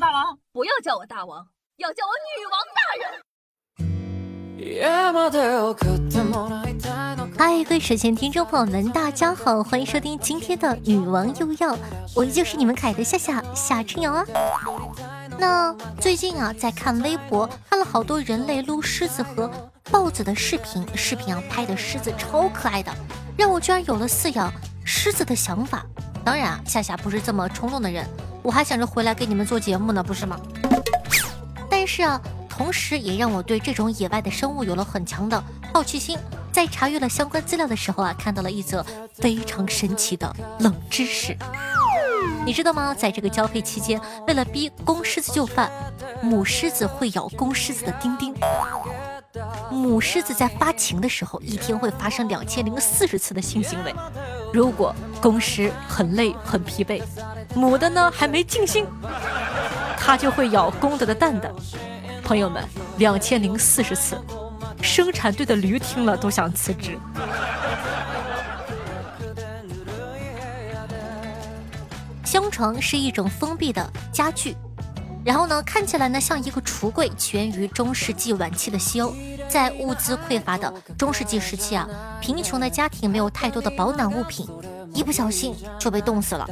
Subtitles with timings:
[0.00, 3.06] 大王，不要叫我大王，要叫我女王大人。
[7.38, 11.78] 嗨，各位睡前听众朋友们，大家好，欢迎收听今天的女王又要，
[12.16, 14.26] 我依旧是你们可爱的夏夏夏春瑶啊。
[15.38, 19.48] 那最近啊，在看微博，看了好多人类撸狮子和
[19.92, 22.92] 豹子的视频，视频啊拍的狮子超可爱的，
[23.38, 24.52] 让我居然有了饲养
[24.84, 25.86] 狮子的想法。
[26.24, 28.04] 当然啊，夏夏不是这么冲动的人，
[28.44, 30.38] 我还想着回来给你们做节目呢，不是吗？
[31.70, 35.42] 但是啊，同时也让我对这种野外的生物有了很强的
[35.72, 36.18] 好奇心。
[36.52, 38.84] 在查阅了相关资料的时候啊，看到了一则
[39.14, 41.34] 非常神奇的冷知识。
[42.44, 42.94] 你知道吗？
[42.94, 45.70] 在这个交配期间，为了逼公狮子就范，
[46.22, 48.34] 母狮子会咬公狮子的丁丁。
[49.70, 53.94] 母狮子在发情的时候，一天会发生两千零四十次的性行为。
[54.54, 57.02] 如果公狮很累很疲惫，
[57.56, 58.86] 母的呢还没尽兴，
[59.98, 61.52] 它就会咬公的的蛋蛋。
[62.22, 62.62] 朋友们，
[62.96, 64.16] 两千零四十次，
[64.80, 66.96] 生产队的驴听了都想辞职。
[72.24, 74.56] 香床是一种封闭的家具。
[75.24, 79.14] 然后呢，看起来呢像一个橱柜，起源于中世纪晚期的西欧。
[79.48, 81.88] 在物资匮乏的中世纪时期啊，
[82.20, 84.46] 贫穷的家庭没有太多的保暖物品，
[84.92, 86.46] 一不小心就被冻死了。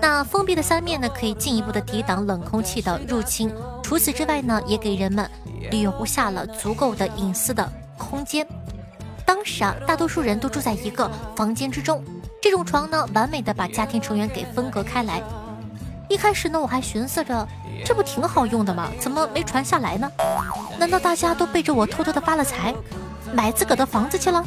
[0.00, 3.52] 那封闭的三面呢，可以进一步的抵挡冷空气的入侵。
[3.82, 5.28] 除此之外呢，也给人们
[5.70, 8.46] 留下了足够的隐私的空间。
[9.24, 12.02] 当时啊，大多数人都住在一个房间之中，
[12.40, 15.22] 这种床呢，完美的把家庭成员给分隔开来。
[16.08, 17.46] 一开始呢，我还寻思着，
[17.84, 18.88] 这不挺好用的吗？
[18.98, 20.10] 怎么没传下来呢？
[20.78, 22.74] 难道大家都背着我偷偷的发了财，
[23.32, 24.42] 买自个的房子去了？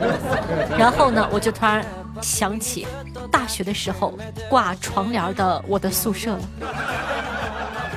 [0.78, 1.82] 然后呢，我就突然
[2.20, 2.86] 想起
[3.30, 4.18] 大学的时候
[4.50, 6.40] 挂床帘的我的宿舍了。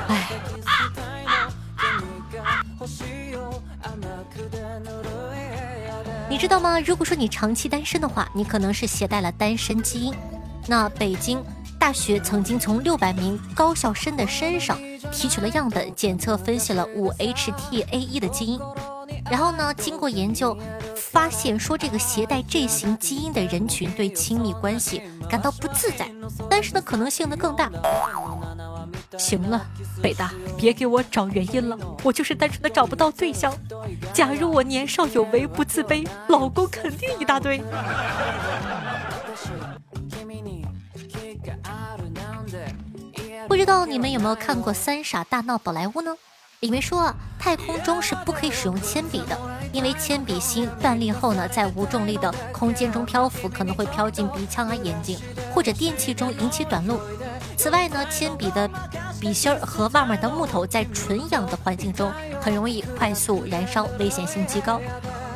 [0.08, 0.30] 哎，
[6.30, 6.80] 你知道吗？
[6.80, 10.16] 如果说你长期单身的话，你可能是携带了单身基因。
[10.66, 11.44] 那北京。
[11.86, 14.76] 大学曾经从六百名高校生的身上
[15.12, 18.60] 提取了样本，检测分析了五 HTAE 的基因，
[19.30, 20.58] 然后呢，经过研究
[20.96, 26.10] 发现说这个携带这型基因的人群对亲密关系感到不自在，
[26.50, 27.70] 但是呢可能性呢更大。
[29.20, 29.64] 行了，
[30.02, 33.54] 北大别给我找原因了，我就是单纯的找不到对象。
[34.12, 37.62] 假如我年少有为不自卑，老公肯定一大堆。
[43.56, 46.14] 不知道你们有没有看过《三傻大闹宝莱坞》呢？
[46.60, 49.40] 里面说啊，太空中是不可以使用铅笔的，
[49.72, 55.18] 因为铅笔芯断裂后呢，在无重力的空间中漂浮，可能会飘进鼻腔啊、眼睛
[55.54, 57.00] 或者电器中，引起短路。
[57.56, 58.70] 此外呢，铅笔的
[59.22, 62.12] 笔芯儿和外面的木头在纯氧的环境中
[62.42, 64.82] 很容易快速燃烧，危险性极高。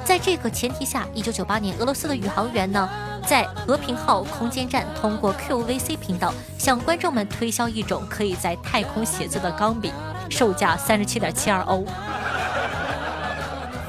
[0.04, 2.90] 在这个前提下，一九九八年，俄罗斯的宇航员呢，
[3.30, 9.94] 在和平号空间站通过 QVC 频道向观众们推销一种可以在太空写字的钢笔，
[10.32, 11.86] 售价三十七点七二欧。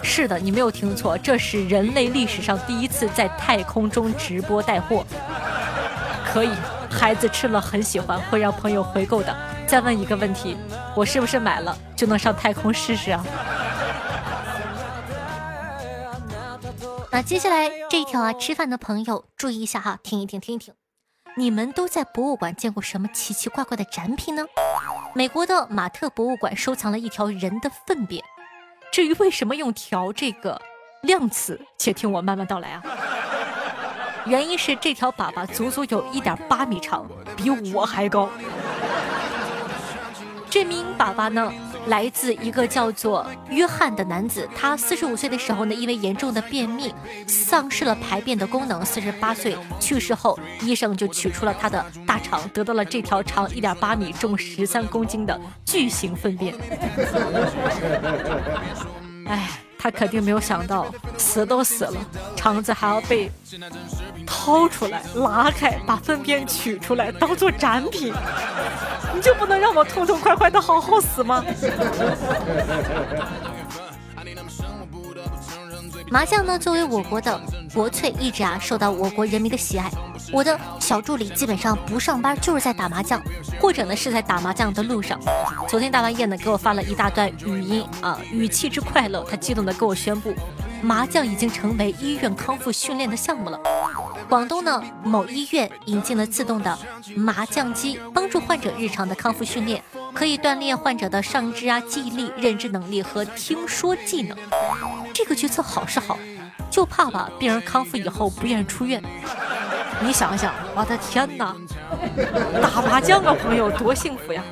[0.03, 5.06] 是的，你没有听错，这是人类历史上第一次在太空中直播带货。
[6.31, 6.51] 可以，
[6.91, 9.34] 孩子吃了很喜欢，会让朋友回购的。
[9.67, 10.55] 再问一个问题，
[10.95, 13.25] 我是不是买了就能上太空试试啊？
[17.11, 20.73] 那接下来这一条啊，吃饭的朋友注意一下哈，听一听，听一听。
[21.37, 24.47] 你们都在博物馆见过什么奇奇怪怪的展品呢？
[25.12, 28.23] 美国的马特博物馆收藏了一条人的粪便。
[28.93, 30.62] 至于为什么用“条”这个
[31.03, 32.83] 量词，且听我慢慢道来啊。
[34.25, 37.05] 原因是这条粑粑足足有一点八米长，
[37.37, 38.28] 比我还高。
[40.50, 41.53] 这名爸爸呢？
[41.87, 46.94] 来自一个叫做约翰的男子，他四十五岁的时候呢，因为严重的便秘，
[47.27, 48.84] 丧失了排便的功能。
[48.84, 56.54] 四十八岁去世后，医生就取出了他的大肠，得到了这条长一点八米、重十三公斤的巨型粪便。
[59.27, 59.48] 哎，
[59.82, 60.84] 他肯定没有想到，
[61.16, 61.94] 死都死了，
[62.36, 63.32] 肠子还要被
[64.27, 68.12] 掏出来、拉开，把粪便取出来，当做展品。
[69.15, 71.42] 你就不能让我痛痛快快的好好死吗？
[76.10, 77.41] 麻将呢，作为我国的
[77.72, 79.91] 国粹，一直啊受到我国人民的喜爱。
[80.32, 83.21] 我的小助理基本上不上班就是在打麻将，
[83.60, 85.18] 或者呢是在打麻将的路上。
[85.68, 90.34] 昨天大半夜呢给我发了一大段语音啊，语气之快乐，他激动的跟我宣布，
[90.82, 93.59] 麻将已经成为医院康复训练的项目了。
[94.28, 96.78] 广东呢某医院引进了自动的
[97.16, 99.83] 麻将机，帮助患者日常的康复训练，
[100.15, 104.36] 可以锻炼患者的上肢啊、记忆力、认知能力和听说技能。
[105.12, 106.16] 这个决策好是好，
[106.71, 109.03] 就怕吧病人康复以后不愿意出院。
[110.02, 111.54] 你想想，我的天哪，
[112.60, 114.42] 打麻将啊，朋友多幸福呀！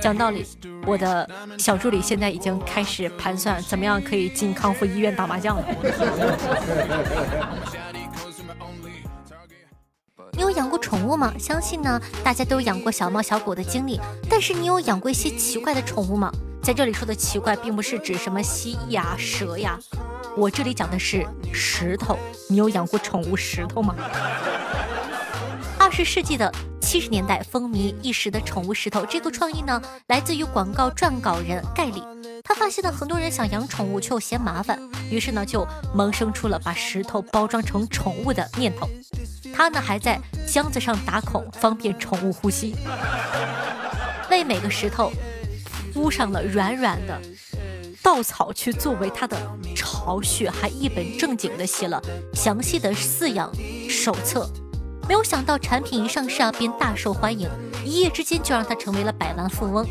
[0.00, 0.46] 讲道理，
[0.86, 1.28] 我的
[1.58, 5.64] 小助理现在已经开始盘算怎么样可以进康复医院打麻将了。
[10.32, 11.32] 你有养过宠物吗？
[11.38, 13.98] 相信呢，大家都有养过小猫小狗的经历。
[14.28, 16.30] 但是你有养过一些奇怪的宠物吗？
[16.62, 19.78] 在这里说的奇怪，并不是指什么蜥蜴呀、蛇呀，
[20.36, 22.18] 我这里讲的是石头。
[22.48, 23.94] 你有养过宠物石头吗？
[25.98, 26.48] 是世纪的
[26.80, 32.00] 七十年代风靡一时的宠物石头，这个创意呢，来自于广告撰稿人盖里。
[32.44, 34.78] 他发现了很多人想养宠物却又嫌麻烦，
[35.10, 38.88] 于是呢就萌生出了把石头包装成宠物的念头。
[39.52, 42.76] 他呢还在箱子上打孔，方便宠物呼吸。
[44.30, 45.10] 为每个石头
[45.92, 47.20] 铺上了软软的
[48.04, 49.36] 稻草去作为它的
[49.74, 52.00] 巢穴，还一本正经的写了
[52.34, 53.52] 详细的饲养
[53.90, 54.48] 手册。
[55.08, 57.48] 没有想到产品一上市啊，便大受欢迎，
[57.82, 59.84] 一夜之间就让他成为了百万富翁。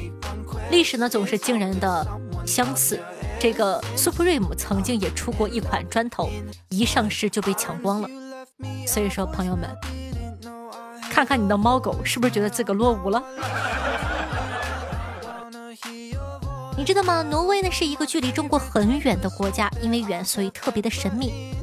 [0.69, 2.05] 历史呢总是惊人的。
[2.45, 2.97] 相似，
[3.37, 6.29] 这个 Supreme 曾经也出过一款砖头，
[6.69, 8.07] 一上市就被抢光了。
[8.85, 9.69] 所以说，朋友们，
[11.11, 13.21] 看看你的猫狗是不是觉得自个落伍了？
[16.77, 17.21] 你知道吗？
[17.21, 21.53] 挪威呢是一个距离中国很远的国家，因为远，所以特别的神秘。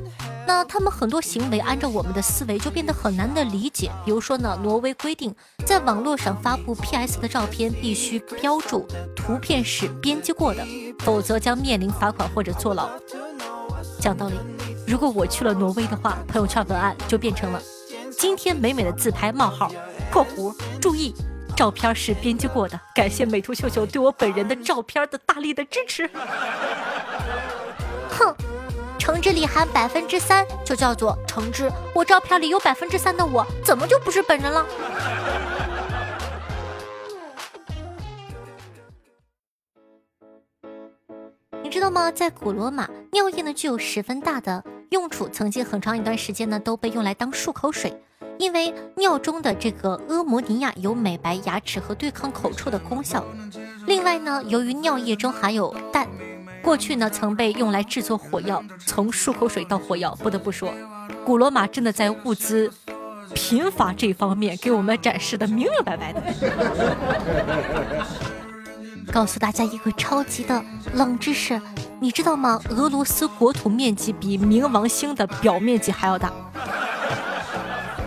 [0.46, 3.90] 那他们很多行为按照我们的思维就变得很难的理解。
[4.04, 8.86] 比如说呢，挪威规定在网络上发布 PS 的照片必须标注
[9.16, 10.62] 图片是编辑过的，
[10.98, 12.90] 否则将面临罚款或者坐牢。
[13.98, 14.34] 讲道理，
[14.86, 17.62] 如果我去了挪威的话，朋友圈文案就变成了
[18.18, 19.72] 今天美美的自拍冒号
[20.12, 21.14] 括弧注意
[21.56, 26.10] 照片是编辑过的，感谢美图秀秀对我本人的照片的大力的支持。
[28.10, 28.34] 哼。
[29.04, 31.70] 橙汁里含百分之三，就叫做橙汁。
[31.94, 34.66] 我照片里有百分之三的我，怎么就不是本人了？
[41.62, 42.10] 你知道吗？
[42.10, 47.94] 在古罗马，尿液呢具有十分大的用处，曾经很长一段时间呢都被用来当漱口水，
[48.38, 53.22] 因为尿中的这个阿摩尼亚有美白牙齿和对抗口臭的功效。
[53.86, 56.08] 另外呢，由于尿液中含有氮。
[56.64, 58.64] 过去呢，曾被用来制作火药。
[58.86, 60.72] 从漱口水到火药，不得不说，
[61.24, 62.72] 古罗马真的在物资
[63.34, 66.22] 贫乏这方面给我们展示的明明白白的。
[69.12, 70.64] 告诉大家一个超级的
[70.94, 71.60] 冷知识，
[72.00, 72.58] 你知道吗？
[72.70, 76.32] 俄罗斯国土面积比冥王星的表面积还要大。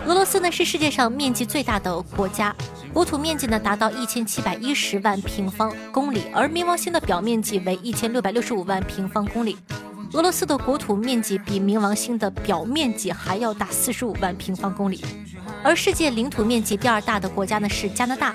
[0.04, 2.52] 俄罗斯呢是世界上面积最大的国家。
[2.92, 9.56] 国土面积呢达到一千七百一十万平方公里，而冥王星的表面积为一千六百六十五万平方公里。
[10.14, 15.04] 俄罗斯的国土面积比冥王星的表面积还要大四十五万平方公里。
[15.62, 18.34] 而世界领土面积第二大的国家呢是加拿大，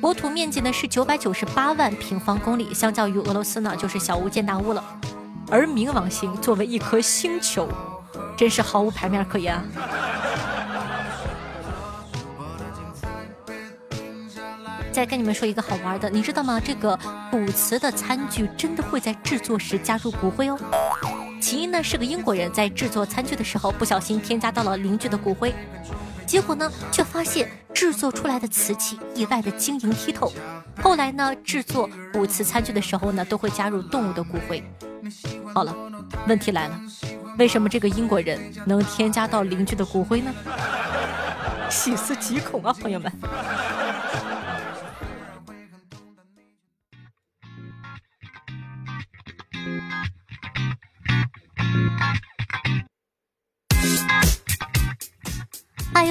[0.00, 4.82] 国土面积呢是九百九十八万平方公里，相较于俄罗斯呢就是小巫见大巫了。
[5.50, 7.68] 而冥王星作为一颗星球，
[8.36, 9.64] 真是毫无牌面可言啊！
[14.92, 16.60] 再跟你们说一个好玩的，你知道吗？
[16.62, 16.98] 这个
[17.30, 20.58] 古瓷的餐具真的会在制作时加入骨灰哦。
[21.40, 25.54] 起因呢是个英国人在制作餐具的时候不小心添加到了邻居的骨灰，
[26.26, 30.32] 结果呢却发现制作出来的瓷器意外的晶莹剔透。
[30.82, 34.62] 后来呢制作古瓷餐具的时候呢都会加入动物的骨灰。
[35.54, 35.74] 好了，
[36.26, 36.80] 问题来了，
[37.38, 40.34] 为什么这个英国人能添加到邻居的骨灰呢？
[41.70, 43.12] 细思极恐啊，朋友们。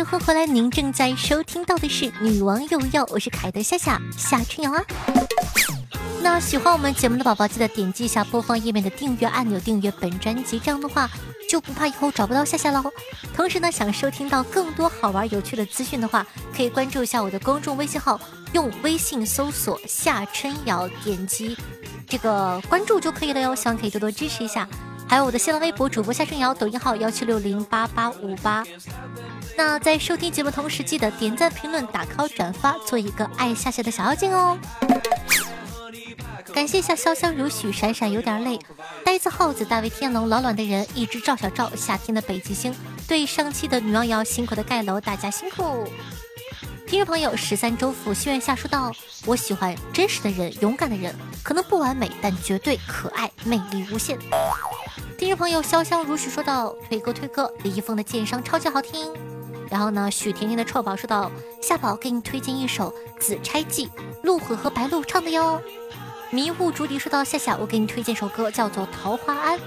[0.10, 4.82] 欢迎回来，您正在收听到的是《女王又要》，我是凯德夏夏夏春瑶啊。
[6.22, 11.10] 那喜欢我们节目的宝宝，记得点击一下播放页面的订阅按钮，订阅本专辑，这样的话
[11.50, 12.90] 就不怕以后找不到夏夏喽。
[13.36, 18.18] 同时呢，想收听到更多好玩有趣的资讯的话，可以关注一下我的公众微信号，
[18.54, 21.58] 用微信搜索夏春瑶，点击
[22.08, 23.54] 这个关注就可以了哟。
[23.54, 24.66] 希望可以多多支持一下。
[25.08, 28.64] 还有我的新浪微博主播夏春瑶，抖音号幺七六零八八五八。
[29.58, 34.58] 那在收听节目同时，记得点赞、评论、打 call、转发，做一个爱夏夏的小妖精哦。
[36.54, 38.60] 感谢一下潇湘如许、闪闪有点累、
[39.06, 42.76] 呆子耗子、大卫天龙、老卵的人、一只赵小赵、夏天的北极星、
[43.08, 45.88] 对上期的女王瑶辛苦的盖楼，大家辛苦。
[46.86, 48.92] 听众朋友十三周府心愿下说道
[49.26, 54.18] ：“我喜欢真实的人，勇敢的人，可能不完美，但绝对可爱，魅力无限。”
[55.18, 59.12] 听众朋友潇湘如许说道：“推歌推歌，李易峰的剑伤超级好听。”
[59.68, 63.88] 然后呢，许甜甜的臭宝说道：“夏宝给你推荐一首《紫钗记》，
[64.22, 65.60] 陆虎和白鹿唱的哟。”
[66.30, 69.58] 迷雾竹笛说道：“夏夏，我给你推荐首歌，叫做《桃花庵》。”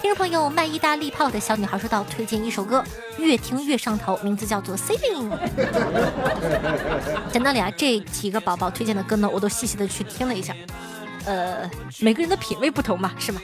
[0.00, 2.84] 听众朋友卖意大利炮的小女孩说道：“推荐一首歌，
[3.18, 5.28] 越听越上头，名字叫做《Sailing》。”
[7.32, 10.54] 讲道理啊，这几个宝宝推荐的歌呢，我都细细的去听了一下。
[11.24, 11.68] 呃，
[11.98, 13.40] 每个人的品味不同嘛，是吗？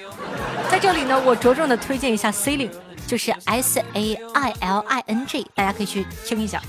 [0.70, 2.70] 在这里呢，我着重的推荐一下《Sailing》，
[3.06, 6.60] 就是 S A I L I N G，大家可以去听一下，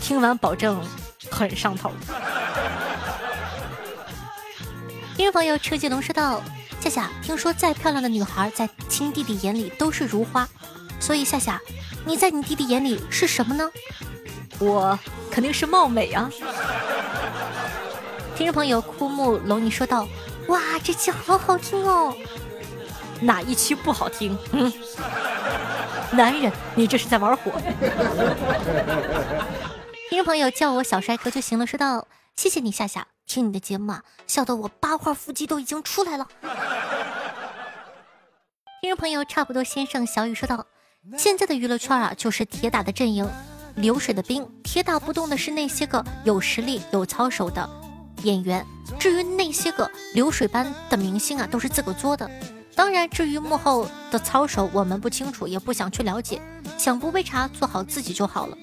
[0.00, 0.80] 听完保证
[1.30, 1.90] 很上头。
[5.16, 6.42] 听众朋友车继龙说道。
[6.80, 10.48] 夏夏，听说再漂亮的女孩在亲弟弟眼里都是如花，
[10.98, 11.60] 所以夏夏，
[12.04, 13.70] 你在你弟弟眼里是什么呢？
[14.58, 14.98] 我
[15.30, 16.28] 肯定是貌美啊。
[18.34, 20.08] 听众朋友枯木龙，你说道
[20.48, 22.12] ：“哇，这期好好听哦。”
[23.22, 24.36] 哪一期不好听？
[24.52, 24.72] 嗯，
[26.12, 27.52] 男人，你这是在玩火。
[30.10, 33.06] 听众朋友叫我小帅哥就行了，说道：“谢谢你夏夏。
[33.26, 36.28] 听你的节目啊，笑得我八块腹肌都已经出来了。
[38.82, 40.66] 听众朋友，差不多先生小雨说道
[41.16, 43.26] ：“现在的娱乐圈啊，就是铁打的阵营，
[43.76, 44.46] 流水的兵。
[44.62, 47.66] 铁打不动的是那些个有实力、有操守的
[48.24, 48.66] 演员。
[48.98, 52.30] 至于那些个流水般的明星啊，都是自个作的。
[52.74, 56.40] 当然，至于幕后的操守，我们不清楚，也不想去了解。
[56.78, 58.56] 想不被查，做好自己就好了。”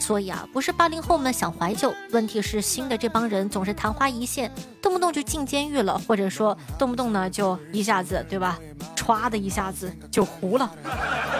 [0.00, 4.50] 所以啊，不是八零后们想怀旧，问题是新的这帮人总是昙花一现，
[4.80, 8.58] 动不动就进监狱了，或者说动不动呢就一下子，对吧？
[8.96, 10.70] 歘的一下子就糊了。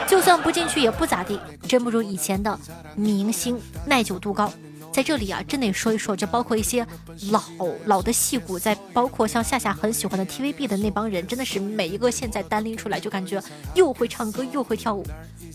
[0.09, 2.59] 就算不进去也不咋地，真不如以前的
[2.97, 4.53] 明星耐久度高。
[4.99, 6.85] 在这里啊，真得说一说，就包括一些
[7.31, 7.41] 老
[7.85, 13.41] 老的戏骨，在包括像夏夏很喜欢的 TVB 的那帮人，真的是每一个现在单拎出来就感觉
[13.75, 15.07] 又会唱歌又会跳舞。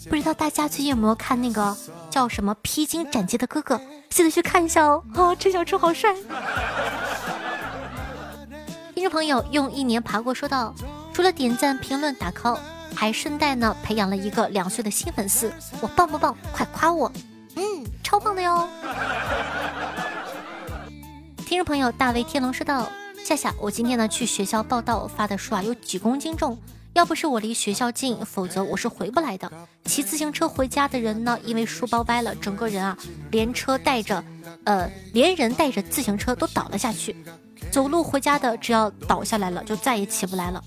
[0.09, 1.75] 不知道大家最近有没有看那个
[2.09, 3.75] 叫什么《披荆斩棘的哥哥》？
[4.09, 5.03] 记得去看一下哦！
[5.13, 6.15] 啊，陈小春好帅。
[8.95, 10.73] 听众朋友用一年爬过说道
[11.12, 12.57] ：“除了点赞、评论、打 call，
[12.95, 16.33] 还顺带呢培养了一个两岁的新粉丝，我棒不棒？
[16.53, 17.12] 快夸我！
[17.55, 18.67] 嗯，超棒的哟。
[21.45, 22.89] 听众朋友大威天龙说道
[23.24, 26.57] ：“夏夏，我今天呢去学校报道，发的书啊有几公斤重。”
[26.93, 29.51] 要不是我离学校近，否则我是回不来的。
[29.86, 32.95] 骑自行车回家的人呢，因为书包歪了，整个人啊，
[33.31, 34.24] 连车带着，
[34.63, 37.15] 呃，连人带着自行车都倒了下去。
[37.72, 40.63] 走路回家的，只要倒下来了，就再也起不来了。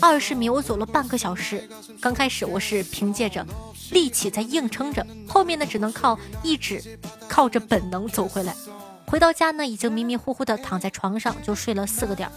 [0.00, 1.68] 二十米我走了半个小时，
[2.00, 3.46] 刚开始我是凭借着
[3.90, 8.54] 力气在硬撑着，后面呢，只能靠意志，靠着本能走回来。
[9.06, 12.30] 回到家呢，已经迷迷糊糊的躺在床上，就睡了四个点。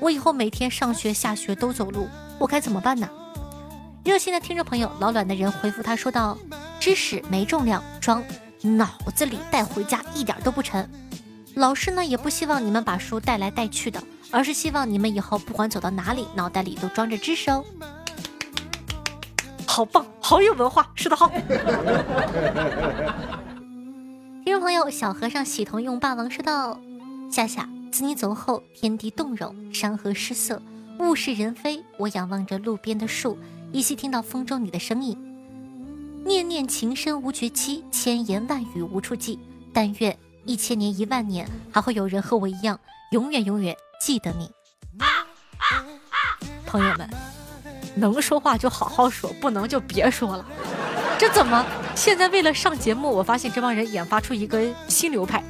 [0.00, 2.08] 我以后每天上学下学都走路。
[2.38, 3.08] 我该怎么办呢？
[4.04, 6.36] 热心的听众朋友老卵的人回复他说道
[6.80, 8.24] ：“知识没重量，装
[8.62, 10.88] 脑子里带回家一点都不沉。
[11.54, 17.64] 老师呢也不希望你们把书带来带去的，而是希望你们以后不管走到哪里，脑袋里都装着知识哦。
[19.66, 21.30] ”好棒，好有文化，说的好。
[24.44, 26.80] 听众朋友小和尚喜同用霸王说道
[27.30, 30.60] ：“夏夏，自你走后，天地动容，山河失色。”
[30.98, 33.38] 物是人非，我仰望着路边的树，
[33.72, 35.16] 依稀听到风中你的声音。
[36.24, 39.38] 念念情深无绝期，千言万语无处寄。
[39.72, 42.78] 但愿一千年一万年，还会有人和我一样，
[43.12, 44.50] 永远永远记得你。
[46.66, 47.08] 朋友们，
[47.94, 50.44] 能说话就好好说，不能就别说了。
[51.18, 51.64] 这怎么？
[51.94, 55.42] 现在为了上节目，我发现这帮人研发出一个新流派，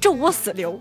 [0.00, 0.80] 咒我死流。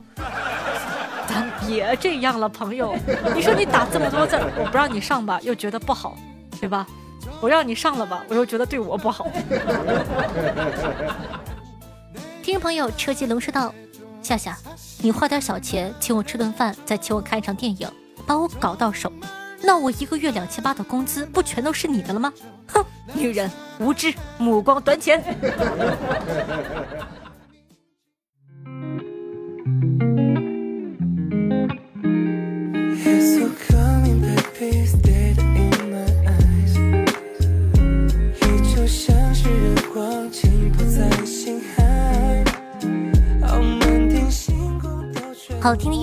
[1.28, 2.96] 咱别这样了，朋友。
[3.34, 6.18] 你说你打这么多字，我不让你上吧，又觉得不好，
[6.60, 6.86] 对吧？
[7.42, 9.28] 我让你上了吧，我又觉得对我不好。
[12.48, 13.76] 听众朋友车接龙说道
[14.24, 14.58] ：“夏夏，
[15.00, 17.92] 你花点小钱请我吃顿饭，再请我看一场电影，
[18.26, 19.12] 把我搞到手，
[19.62, 22.32] 那我一个月两千八的工资不全都是你的了吗？”
[22.72, 22.82] 哼，
[23.14, 25.22] 女人无知，目光短浅。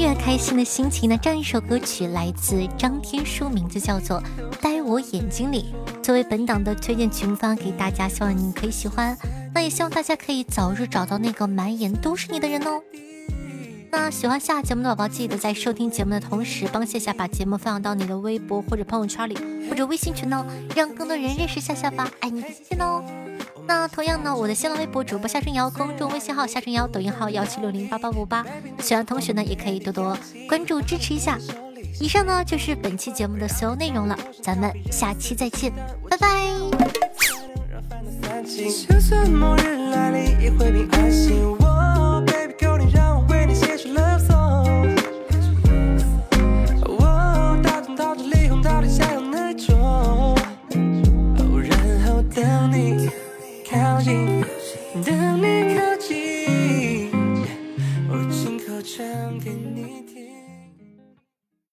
[0.04, 1.18] 越，开心的心情呢。
[1.22, 4.20] 这样一首歌曲来自张天舒，名字叫做
[4.60, 9.16] 《呆我眼睛里》，作为本档的推荐曲目发给大家，希望你可以喜欢。
[9.54, 12.82] 那也希望大家可以早日找到那个满眼都是你的人哦。
[13.96, 19.38] 那喜欢下节目的宝宝，记得在收听节目的同时，帮夏夏把节目分享到你的微博或者朋友圈里，
[19.70, 22.10] 或者微信群哦，让更多人认识夏夏吧。
[22.18, 23.04] 爱你，谢谢哦。
[23.68, 28.44] 那同样呢，我的新浪微博主播夏春瑶，公众微信号夏春瑶，抖音号幺七六零八八五八，
[28.80, 31.38] 喜欢同学呢也可以多多关注支持一下。
[32.00, 35.72] 以上呢就是本期节目的所有内容了，咱们下期再见，
[36.10, 36.28] 拜拜。